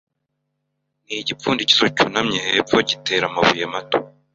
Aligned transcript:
ni 1.05 1.13
igipfundikizo 1.21 1.85
cyunamye 1.95 2.39
hepfo 2.47 2.77
gitera 2.89 3.23
amabuye 3.27 3.65
mato 3.73 3.97